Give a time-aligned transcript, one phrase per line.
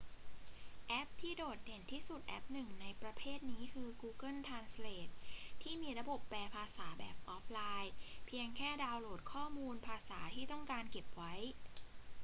[0.87, 5.13] แอปที่โดดเด่นที่สุดแอปหนึ่งในประเภทนี้คือ google translate
[5.61, 7.93] ที่มีระบบแปลภาษาแบบออฟไลน์
[8.27, 11.33] เพียงแค่ดาวน์โหลดข้อมูลภาษาที่ต้องการเก็บไว้